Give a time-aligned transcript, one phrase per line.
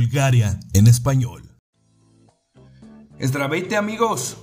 [0.00, 1.42] Bulgaria en español.
[3.76, 4.38] Amigos,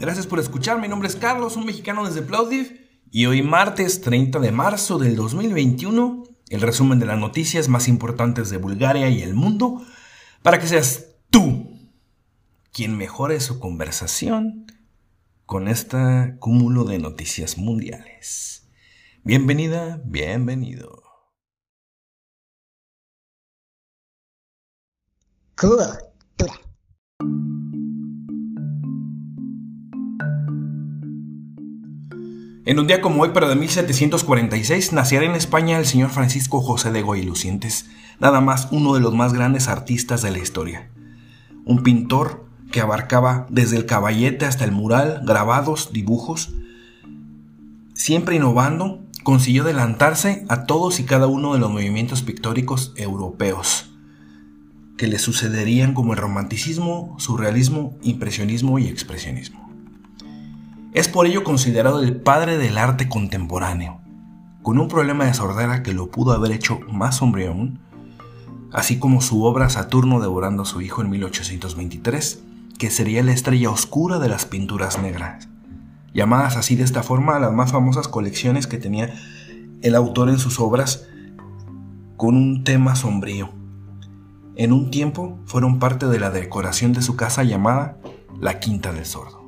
[0.00, 2.80] gracias por escuchar, mi nombre es Carlos, un mexicano desde Plovdiv
[3.12, 8.50] y hoy martes 30 de marzo del 2021, el resumen de las noticias más importantes
[8.50, 9.80] de Bulgaria y el mundo,
[10.42, 11.70] para que seas tú
[12.72, 14.66] quien mejore su conversación
[15.44, 18.68] con este cúmulo de noticias mundiales.
[19.22, 21.05] Bienvenida, bienvenido.
[25.58, 25.98] Cultura.
[32.66, 36.92] En un día como hoy, pero de 1746, naciera en España el señor Francisco José
[36.92, 37.86] de Goy Lucientes,
[38.20, 40.90] nada más uno de los más grandes artistas de la historia.
[41.64, 46.52] Un pintor que abarcaba desde el caballete hasta el mural, grabados, dibujos,
[47.94, 53.95] siempre innovando, consiguió adelantarse a todos y cada uno de los movimientos pictóricos europeos
[54.96, 59.70] que le sucederían como el romanticismo, surrealismo, impresionismo y expresionismo.
[60.92, 64.00] Es por ello considerado el padre del arte contemporáneo,
[64.62, 67.78] con un problema de sordera que lo pudo haber hecho más sombrío aún,
[68.72, 72.42] así como su obra Saturno devorando a su hijo en 1823,
[72.78, 75.48] que sería la estrella oscura de las pinturas negras,
[76.14, 79.14] llamadas así de esta forma a las más famosas colecciones que tenía
[79.82, 81.06] el autor en sus obras
[82.16, 83.55] con un tema sombrío
[84.56, 87.98] en un tiempo fueron parte de la decoración de su casa llamada
[88.40, 89.44] la Quinta del Sordo.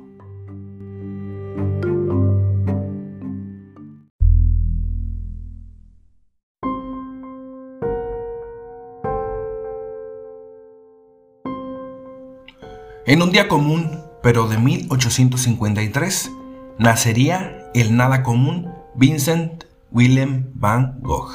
[13.05, 16.31] En un día común, pero de 1853,
[16.77, 21.31] nacería el nada común Vincent Willem van Gogh,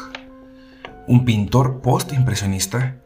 [1.08, 3.03] un pintor post-impresionista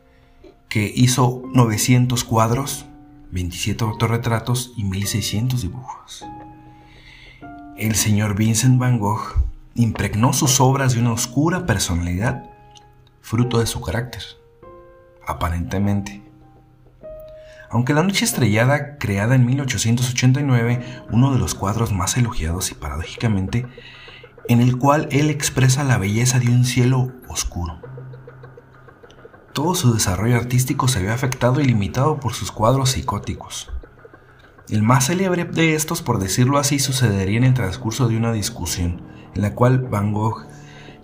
[0.68, 2.86] que hizo 900 cuadros,
[3.30, 6.24] 27 autorretratos y 1600 dibujos.
[7.76, 12.50] El señor Vincent Van Gogh impregnó sus obras de una oscura personalidad,
[13.22, 14.22] fruto de su carácter,
[15.26, 16.22] aparentemente.
[17.70, 23.66] Aunque La Noche Estrellada, creada en 1889, uno de los cuadros más elogiados y paradójicamente,
[24.48, 27.87] en el cual él expresa la belleza de un cielo oscuro
[29.58, 33.72] todo su desarrollo artístico se ve afectado y limitado por sus cuadros psicóticos.
[34.68, 39.02] El más célebre de estos, por decirlo así, sucedería en el transcurso de una discusión,
[39.34, 40.46] en la cual Van Gogh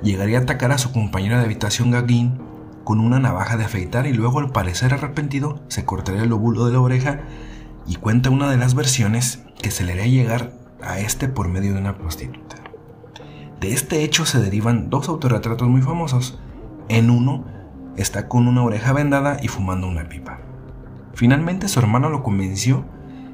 [0.04, 2.38] llegaría a atacar a su compañera de habitación Gauguin
[2.84, 6.74] con una navaja de afeitar y luego al parecer arrepentido se cortaría el lóbulo de
[6.74, 7.22] la oreja
[7.88, 11.74] y cuenta una de las versiones que se le haría llegar a este por medio
[11.74, 12.54] de una prostituta.
[13.60, 16.38] De este hecho se derivan dos autorretratos muy famosos.
[16.88, 17.52] En uno
[17.96, 20.40] está con una oreja vendada y fumando una pipa.
[21.14, 22.84] Finalmente su hermano lo convenció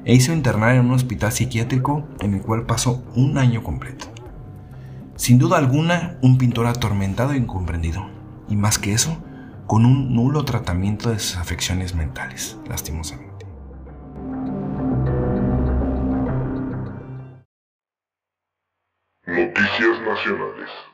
[0.05, 4.07] e hizo internar en un hospital psiquiátrico en el cual pasó un año completo.
[5.15, 8.07] Sin duda alguna, un pintor atormentado e incomprendido,
[8.49, 9.17] y más que eso,
[9.67, 13.45] con un nulo tratamiento de sus afecciones mentales, lastimosamente.
[19.27, 20.90] Noticias Nacionales.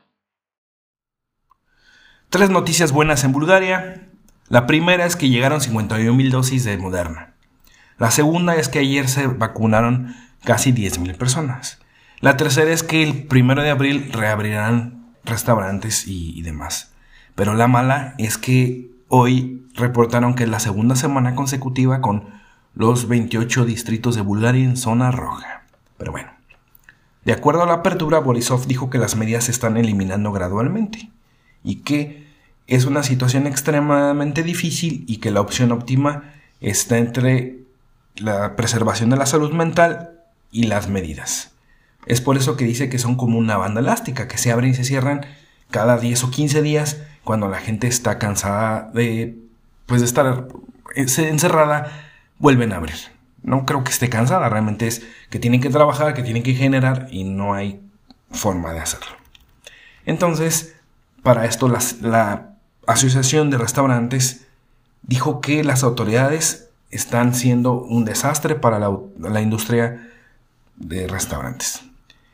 [2.30, 4.10] Tres noticias buenas en Bulgaria.
[4.50, 7.36] La primera es que llegaron 51 mil dosis de Moderna.
[7.98, 11.80] La segunda es que ayer se vacunaron casi 10 mil personas.
[12.20, 16.92] La tercera es que el primero de abril reabrirán restaurantes y, y demás.
[17.34, 22.26] Pero la mala es que hoy reportaron que es la segunda semana consecutiva con
[22.76, 25.64] los 28 distritos de Bulgaria en zona roja.
[25.98, 26.32] Pero bueno,
[27.24, 31.10] de acuerdo a la apertura, Borisov dijo que las medidas se están eliminando gradualmente
[31.64, 32.28] y que
[32.68, 37.60] es una situación extremadamente difícil y que la opción óptima está entre
[38.16, 40.12] la preservación de la salud mental
[40.52, 41.52] y las medidas.
[42.06, 44.74] Es por eso que dice que son como una banda elástica, que se abren y
[44.74, 45.26] se cierran
[45.72, 49.38] cada 10 o 15 días cuando la gente está cansada de,
[49.86, 50.48] pues, de estar
[50.96, 51.92] encerrada,
[52.40, 52.96] vuelven a abrir.
[53.44, 57.08] No creo que esté cansada, realmente es que tienen que trabajar, que tienen que generar
[57.12, 57.82] y no hay
[58.32, 59.12] forma de hacerlo.
[60.06, 60.77] Entonces,
[61.24, 62.56] para esto la
[62.86, 64.48] Asociación de Restaurantes
[65.04, 70.10] dijo que las autoridades están siendo un desastre para la, industria
[70.76, 71.84] de restaurantes,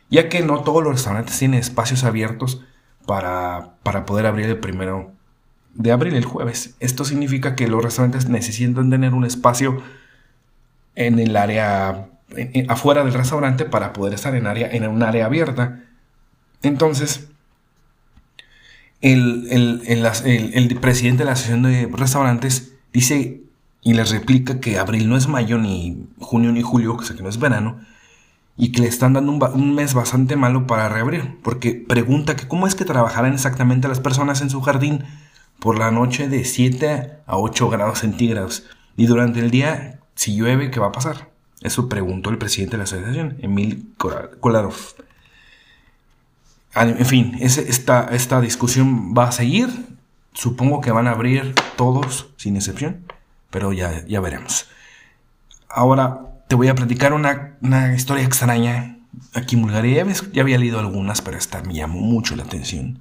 [0.09, 2.61] ya que no todos los restaurantes tienen espacios abiertos
[3.05, 5.11] para, para poder abrir el primero
[5.73, 6.75] de abril, el jueves.
[6.79, 9.81] Esto significa que los restaurantes necesitan tener un espacio
[10.95, 12.09] en el área
[12.67, 15.83] afuera del restaurante para poder estar en, área, en un área abierta.
[16.61, 17.29] Entonces,
[19.03, 23.41] el, el, presidente de la Asociación de Restaurantes dice
[23.81, 27.21] y les replica que abril no es mayo, ni junio ni julio, o sea que
[27.21, 27.81] no es verano,
[28.55, 32.65] y que le están dando un, mes bastante malo para reabrir, porque pregunta que cómo
[32.65, 35.03] es que trabajarán exactamente las personas en su jardín
[35.59, 38.63] por la noche de 7 a 8 grados centígrados,
[38.95, 41.29] y durante el día, si llueve, ¿qué va a pasar?
[41.59, 44.75] Eso preguntó el presidente de la asociación, Emil Kolarov.
[46.75, 49.69] En fin, esta, esta discusión va a seguir.
[50.33, 53.05] Supongo que van a abrir todos, sin excepción,
[53.51, 54.67] pero ya, ya veremos.
[55.69, 58.97] Ahora te voy a platicar una, historia extraña
[59.33, 60.05] aquí en Bulgaria.
[60.31, 62.99] Ya, había leído algunas, pero esta me llamó mucho la atención.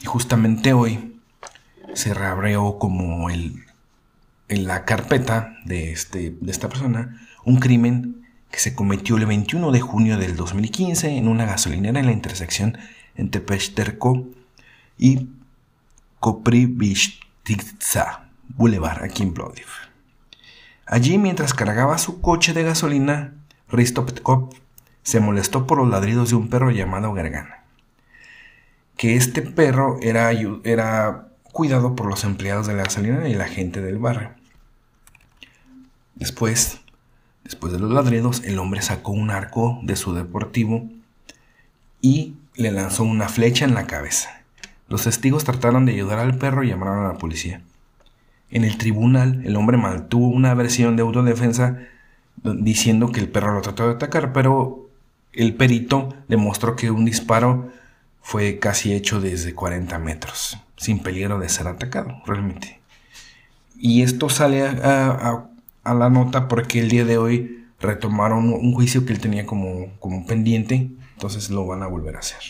[0.00, 1.18] Y justamente hoy
[1.94, 3.64] se reabrió como el,
[4.48, 8.21] en la carpeta de, este, de esta persona un crimen
[8.52, 12.78] que se cometió el 21 de junio del 2015 en una gasolinera en la intersección
[13.16, 14.28] entre Peshterko
[14.98, 15.30] y
[16.20, 19.66] Koprivishtica Boulevard, aquí en Plovdiv.
[20.86, 23.32] Allí, mientras cargaba su coche de gasolina,
[23.68, 24.50] Risto Petkov
[25.02, 27.64] se molestó por los ladridos de un perro llamado Gargana.
[28.98, 30.30] Que este perro era,
[30.64, 34.32] era cuidado por los empleados de la gasolinera y la gente del barrio.
[36.14, 36.81] Después,
[37.52, 40.88] después de los ladridos, el hombre sacó un arco de su deportivo
[42.00, 44.42] y le lanzó una flecha en la cabeza.
[44.88, 47.60] Los testigos trataron de ayudar al perro y llamaron a la policía.
[48.50, 51.78] En el tribunal, el hombre mantuvo una versión de autodefensa
[52.42, 54.88] diciendo que el perro lo trató de atacar, pero
[55.34, 57.70] el perito demostró que un disparo
[58.22, 62.80] fue casi hecho desde 40 metros, sin peligro de ser atacado, realmente.
[63.78, 65.51] Y esto sale a,
[65.84, 70.26] la nota porque el día de hoy retomaron un juicio que él tenía como, como
[70.26, 72.40] pendiente, entonces lo van a volver a hacer.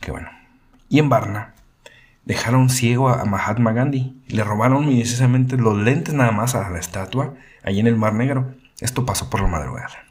[0.00, 0.28] Qué bueno.
[0.88, 1.54] Y en Varna,
[2.24, 4.16] dejaron ciego a Mahatma Gandhi.
[4.28, 8.54] Le robaron minuciosamente los lentes nada más a la estatua, allí en el Mar Negro.
[8.80, 10.04] Esto pasó por la madrugada.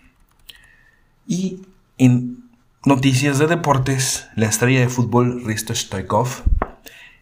[1.27, 1.61] Y
[1.97, 2.49] en
[2.85, 6.43] noticias de deportes, la estrella de fútbol Risto Stoikov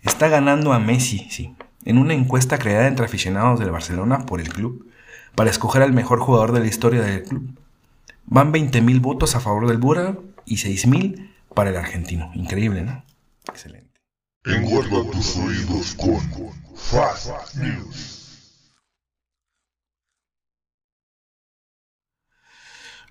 [0.03, 1.55] está ganando a Messi, sí,
[1.87, 4.91] en una encuesta creada entre aficionados del Barcelona por el club
[5.35, 7.57] para escoger al mejor jugador de la historia del club.
[8.25, 12.29] Van 20.000 votos a favor del Búlgaro y 6.000 para el argentino.
[12.35, 13.05] Increíble, ¿no?
[13.47, 14.01] Excelente.
[14.43, 16.19] Engorda tus oídos con
[16.75, 18.51] Fast News.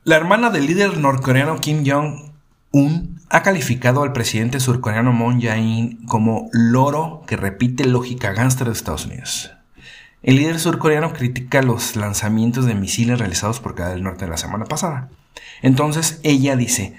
[0.05, 1.83] La hermana del líder norcoreano Kim
[2.77, 8.75] Jong-un ha calificado al presidente surcoreano Moon Jae-in como loro que repite lógica gánster de
[8.75, 9.53] Estados Unidos.
[10.23, 14.67] El líder surcoreano critica los lanzamientos de misiles realizados por Corea del Norte la semana
[14.67, 15.09] pasada.
[15.63, 16.95] Entonces ella dice,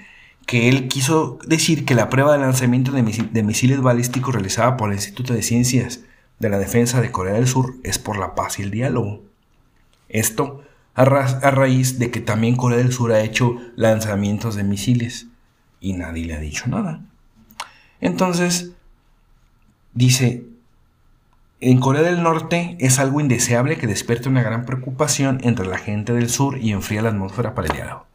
[0.46, 4.96] que él quiso decir que la prueba de lanzamiento de, misiles balísticos realizada por el
[4.96, 6.00] Instituto de Ciencias
[6.38, 9.22] de la Defensa de Corea del Sur es por la paz y el diálogo.
[10.08, 10.62] Esto
[10.94, 15.27] a raíz de que también Corea del Sur ha hecho lanzamientos de misiles
[15.80, 17.00] y nadie le ha dicho nada.
[18.00, 18.72] Entonces,
[19.94, 20.44] dice,
[21.60, 26.12] en Corea del Norte es algo indeseable que despierte una gran preocupación entre la gente
[26.12, 28.08] del sur y enfría la atmósfera para el diálogo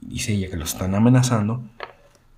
[0.00, 1.62] dice ella que los están amenazando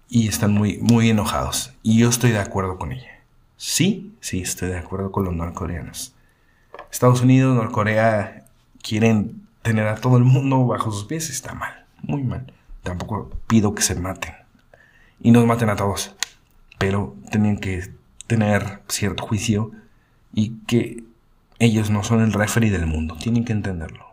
[0.08, 1.74] y están muy, muy enojados.
[1.82, 3.20] Y yo estoy de acuerdo con ella.
[3.56, 6.14] Sí, sí, estoy de acuerdo con los norcoreanos.
[6.90, 8.46] Estados Unidos, Norcorea
[8.82, 11.30] quieren tener a todo el mundo bajo sus pies.
[11.30, 12.52] Está mal, muy mal.
[12.82, 14.34] Tampoco pido que se maten.
[15.20, 16.14] Y nos maten a todos.
[16.78, 17.92] Pero tienen que
[18.26, 19.72] tener cierto juicio
[20.32, 21.04] y que
[21.58, 23.16] ellos no son el referee del mundo.
[23.20, 24.06] Tienen que entenderlo.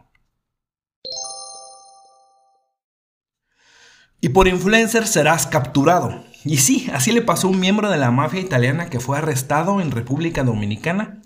[4.19, 6.23] Y por influencer serás capturado.
[6.43, 9.79] Y sí, así le pasó a un miembro de la mafia italiana que fue arrestado
[9.79, 11.21] en República Dominicana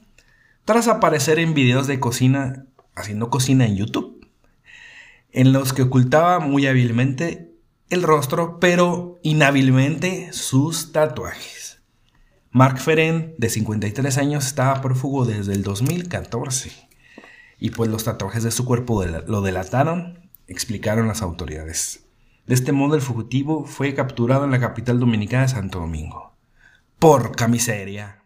[0.65, 4.27] tras aparecer en videos de cocina haciendo cocina en YouTube,
[5.31, 7.50] en los que ocultaba muy hábilmente
[7.91, 11.81] el rostro, pero inhábilmente sus tatuajes.
[12.49, 16.71] Mark Feren, de 53 años, estaba prófugo desde el 2014.
[17.59, 22.05] Y pues los tatuajes de su cuerpo lo delataron, explicaron las autoridades.
[22.47, 26.33] De este modo, el fugitivo fue capturado en la capital dominicana de Santo Domingo.
[26.97, 28.23] Por camiseria.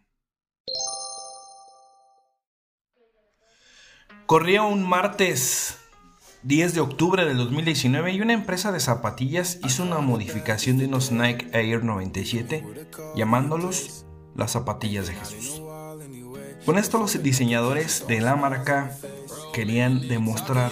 [4.28, 5.80] Corría un martes
[6.46, 11.12] 10 de octubre del 2019 y una empresa de zapatillas hizo una modificación de unos
[11.12, 12.64] Nike Air 97
[13.16, 15.64] llamándolos las zapatillas de Jesús.
[16.64, 18.96] Con esto los diseñadores de la marca
[19.54, 20.72] querían demostrar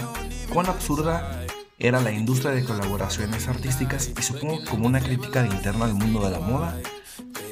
[0.53, 1.43] cuán absurda
[1.79, 6.29] era la industria de colaboraciones artísticas y supongo como una crítica interna al mundo de
[6.29, 6.77] la moda,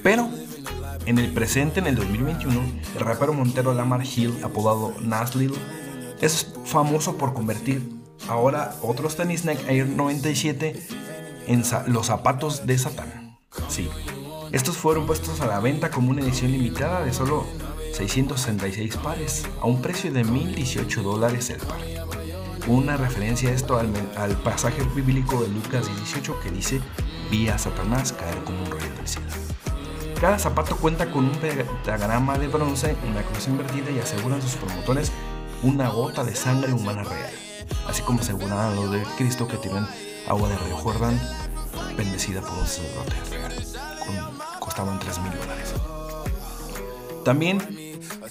[0.03, 0.29] pero
[1.07, 2.61] En el presente, en el 2021,
[2.95, 5.51] el rapero Montero Lamar Hill, apodado Nas Lil,
[6.21, 10.87] es famoso por convertir ahora otros tenis Nike Air 97
[11.47, 13.37] en los zapatos de Satán.
[13.67, 13.89] Sí,
[14.51, 17.45] estos fueron puestos a la venta como una edición limitada de solo
[17.93, 21.79] 666 pares, a un precio de 1018 dólares el par.
[22.67, 26.81] Una referencia a esto al, pasaje bíblico de Lucas 18 que dice,
[27.29, 29.27] vi a Satanás caer como un rayo del cielo.
[30.19, 35.11] Cada zapato cuenta con un pentagrama de bronce, una cruz invertida y aseguran sus promotores
[35.63, 37.31] una gota de sangre humana real,
[37.87, 39.87] así como aseguran los de Cristo que tienen
[40.27, 41.19] agua de río Jordán
[41.97, 43.15] bendecida por un sacerdote
[44.59, 45.73] costaban 3 mil dólares.
[47.25, 47.59] También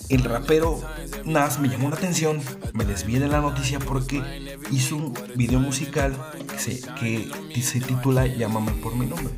[0.09, 0.81] el rapero
[1.25, 2.41] Nas me llamó la atención,
[2.73, 4.23] me desvié de la noticia porque
[4.71, 6.17] hizo un video musical
[6.49, 9.35] que se, que se titula Llámame por mi nombre.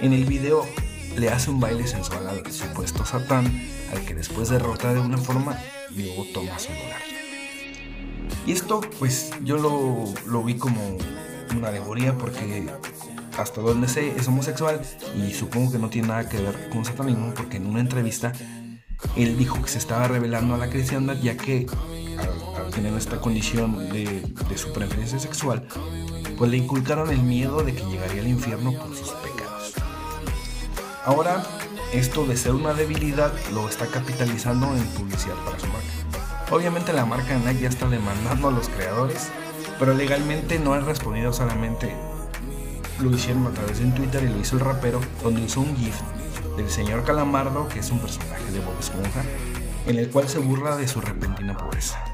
[0.00, 0.66] En el video
[1.16, 3.46] le hace un baile sensual al supuesto Satán,
[3.92, 5.58] al que después derrota de una forma,
[5.90, 7.11] luego toma su lugar.
[8.46, 10.98] Y esto, pues yo lo, lo vi como
[11.56, 12.66] una alegoría porque
[13.38, 14.80] hasta donde sé es homosexual
[15.16, 18.32] y supongo que no tiene nada que ver con satanismo porque en una entrevista
[19.16, 21.66] él dijo que se estaba revelando a la cristiandad ya que
[22.18, 25.66] al, tener esta condición de, de su preferencia sexual
[26.36, 29.74] pues le inculcaron el miedo de que llegaría al infierno por sus pecados.
[31.04, 31.42] Ahora,
[31.92, 36.11] esto de ser una debilidad lo está capitalizando en publicidad para su marca.
[36.52, 39.30] Obviamente la marca Nike ya está demandando a los creadores,
[39.78, 41.96] pero legalmente no han respondido solamente
[43.00, 45.98] lo hicieron a través de Twitter y lo hizo el rapero, donde usó un GIF
[46.58, 49.22] del señor Calamardo, que es un personaje de Bob Esponja,
[49.86, 52.04] en el cual se burla de su repentina pobreza.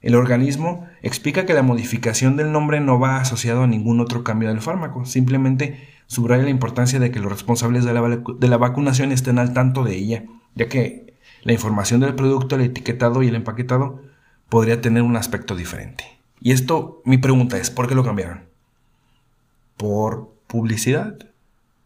[0.00, 4.48] El organismo explica que la modificación del nombre no va asociado a ningún otro cambio
[4.48, 9.12] del fármaco, simplemente subraya la importancia de que los responsables de la, de la vacunación
[9.12, 10.24] estén al tanto de ella,
[10.54, 14.02] ya que la información del producto, el etiquetado y el empaquetado
[14.48, 16.04] podría tener un aspecto diferente.
[16.40, 18.48] Y esto, mi pregunta es, ¿por qué lo cambiaron?
[19.76, 21.18] ¿Por publicidad?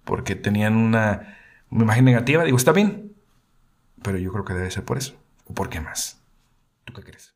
[0.04, 1.36] ¿Porque tenían una,
[1.70, 2.44] una imagen negativa?
[2.44, 3.14] Digo, está bien,
[4.02, 5.16] pero yo creo que debe ser por eso.
[5.46, 6.20] ¿O por qué más?
[6.84, 7.34] ¿Tú qué crees?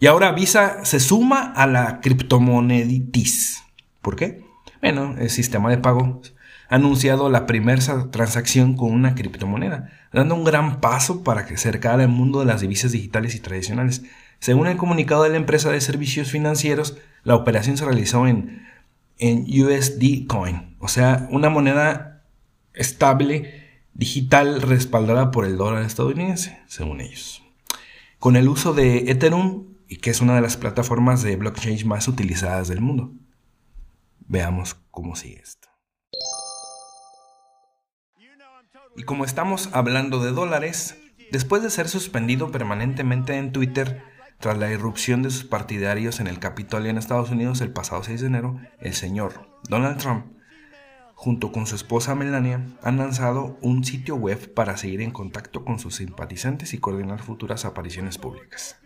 [0.00, 3.62] Y ahora Visa se suma a la criptomoneditis.
[4.00, 4.42] ¿Por qué?
[4.80, 6.22] Bueno, el sistema de pago
[6.70, 12.00] ha anunciado la primera transacción con una criptomoneda, dando un gran paso para que acercar
[12.00, 14.02] el mundo de las divisas digitales y tradicionales.
[14.38, 18.66] Según el comunicado de la empresa de servicios financieros, la operación se realizó en,
[19.18, 22.22] en USD Coin, o sea, una moneda
[22.72, 27.42] estable digital respaldada por el dólar estadounidense, según ellos.
[28.18, 32.06] Con el uso de Ethereum, y que es una de las plataformas de blockchain más
[32.06, 33.12] utilizadas del mundo.
[34.20, 35.68] Veamos cómo sigue esto.
[38.96, 40.96] Y como estamos hablando de dólares,
[41.32, 44.04] después de ser suspendido permanentemente en Twitter
[44.38, 48.20] tras la irrupción de sus partidarios en el Capitolio en Estados Unidos el pasado 6
[48.20, 50.26] de enero, el señor Donald Trump,
[51.16, 55.80] junto con su esposa Melania, han lanzado un sitio web para seguir en contacto con
[55.80, 58.76] sus simpatizantes y coordinar futuras apariciones públicas.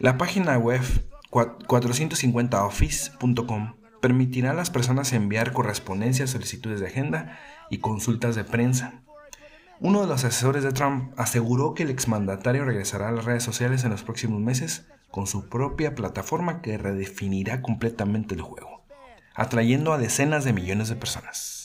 [0.00, 0.80] La página web
[1.30, 7.38] 450office.com permitirá a las personas enviar correspondencia, solicitudes de agenda
[7.68, 9.02] y consultas de prensa.
[9.78, 13.84] Uno de los asesores de Trump aseguró que el exmandatario regresará a las redes sociales
[13.84, 18.86] en los próximos meses con su propia plataforma que redefinirá completamente el juego,
[19.34, 21.59] atrayendo a decenas de millones de personas.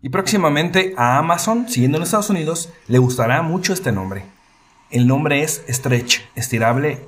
[0.00, 4.24] Y próximamente a Amazon, siguiendo en Estados Unidos, le gustará mucho este nombre.
[4.90, 7.00] El nombre es Stretch, estirable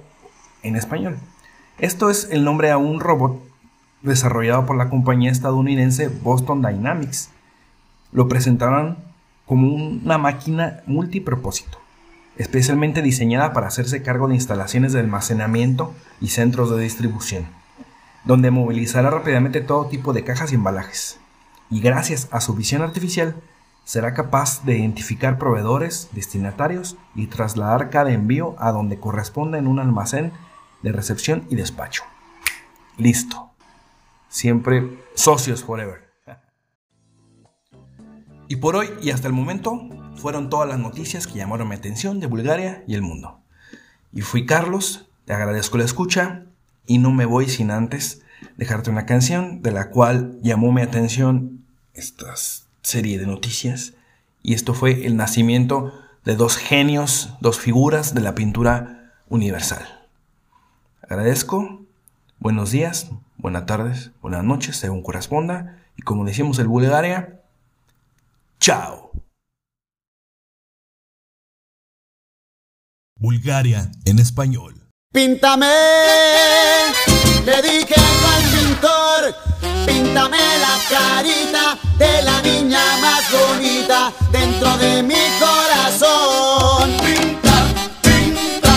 [0.64, 1.16] en español.
[1.78, 3.40] Esto es el nombre a un robot
[4.02, 7.30] desarrollado por la compañía estadounidense Boston Dynamics.
[8.10, 8.98] Lo presentaron
[9.46, 11.78] como una máquina multipropósito,
[12.38, 17.46] especialmente diseñada para hacerse cargo de instalaciones de almacenamiento y centros de distribución.
[18.22, 21.18] donde movilizará rápidamente todo tipo de cajas y embalajes.
[21.70, 23.36] Y gracias a su visión artificial,
[23.84, 29.78] será capaz de identificar proveedores, destinatarios y trasladar cada envío a donde corresponda en un
[29.78, 30.32] almacén
[30.82, 32.04] de recepción y despacho.
[32.98, 33.50] Listo.
[34.28, 36.10] Siempre socios forever.
[38.48, 42.20] Y por hoy y hasta el momento fueron todas las noticias que llamaron mi atención
[42.20, 43.40] de Bulgaria y el mundo.
[44.12, 46.46] Y fui Carlos, te agradezco la escucha
[46.84, 48.22] y no me voy sin antes
[48.56, 51.59] dejarte una canción de la cual llamó mi atención
[51.94, 52.34] esta
[52.82, 53.94] serie de noticias
[54.42, 55.92] y esto fue el nacimiento
[56.24, 59.86] de dos genios, dos figuras de la pintura universal.
[61.02, 61.84] Agradezco,
[62.38, 67.40] buenos días, buenas tardes, buenas noches, según corresponda, y como decimos en Bulgaria,
[68.58, 69.10] chao.
[73.16, 74.79] Bulgaria en español.
[75.12, 75.66] Píntame,
[77.44, 79.34] le dije al pintor,
[79.84, 86.92] píntame la carita de la niña más bonita dentro de mi corazón.
[87.04, 87.66] Pinta,
[88.02, 88.72] pinta,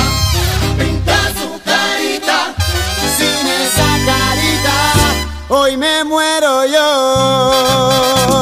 [0.76, 2.56] pinta su carita,
[3.16, 4.76] sin esa carita,
[5.50, 8.42] hoy me muero yo.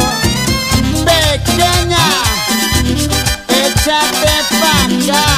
[1.04, 2.08] Pequeña,
[3.50, 5.31] échate pa'.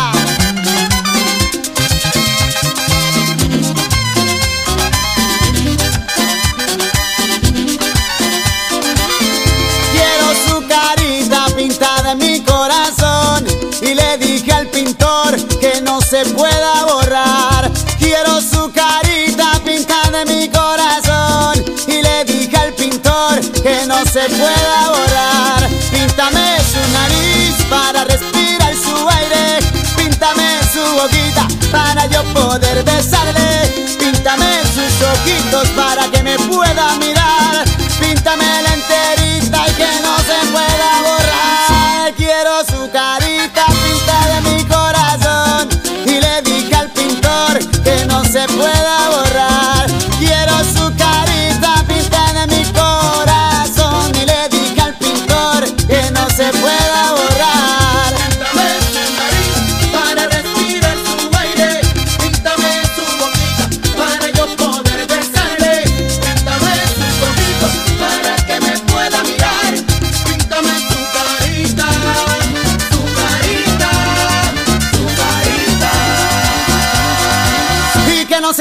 [16.25, 17.71] Pueda borrar.
[17.99, 24.21] Quiero su carita pintada en mi corazón y le dije al pintor que no se
[24.29, 25.69] pueda borrar.
[25.91, 29.59] Píntame su nariz para respirar su aire.
[29.97, 33.87] Píntame su boquita para yo poder besarle.
[33.99, 37.65] Píntame sus ojitos para que me pueda mirar.
[37.99, 41.12] Píntame la enterita y que no se pueda borrar.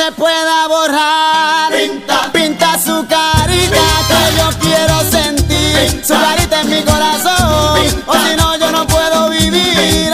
[0.05, 1.73] se pueda borrar.
[1.73, 6.05] Pinta, pinta su carita que yo quiero sentir.
[6.05, 7.83] Su carita en mi corazón.
[7.83, 10.11] Pinta, o si no, yo no puedo vivir.